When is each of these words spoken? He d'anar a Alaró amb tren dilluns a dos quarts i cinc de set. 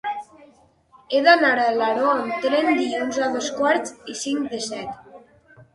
He 1.15 1.21
d'anar 1.27 1.51
a 1.59 1.67
Alaró 1.73 2.07
amb 2.15 2.41
tren 2.47 2.73
dilluns 2.81 3.21
a 3.27 3.29
dos 3.39 3.53
quarts 3.61 3.95
i 4.15 4.21
cinc 4.27 4.53
de 4.57 4.65
set. 4.71 5.11